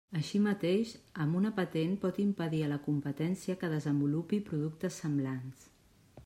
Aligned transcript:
Així 0.17 0.39
mateix, 0.43 0.93
amb 1.25 1.37
una 1.39 1.51
patent 1.59 1.93
pot 2.05 2.17
impedir 2.23 2.63
a 2.69 2.71
la 2.73 2.79
competència 2.87 3.57
que 3.65 3.71
desenvolupi 3.75 4.41
productes 4.49 4.99
semblants. 5.05 5.71